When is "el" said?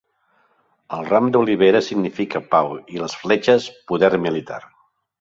0.97-1.05